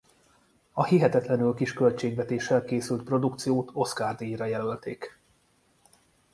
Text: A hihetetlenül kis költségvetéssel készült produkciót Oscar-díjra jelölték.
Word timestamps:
A 0.71 0.85
hihetetlenül 0.85 1.53
kis 1.53 1.73
költségvetéssel 1.73 2.63
készült 2.63 3.03
produkciót 3.03 3.69
Oscar-díjra 3.73 4.45
jelölték. 4.45 5.19